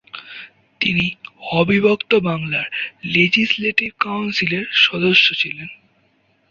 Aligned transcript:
তিনি 0.81 1.05
অবিভক্ত 1.51 2.11
বাংলার 2.23 2.67
লেজিসলেটিভ 3.05 3.91
কাউন্সিলের 3.99 4.65
সদস্য 4.77 5.25
ছিলেন। 5.35 5.67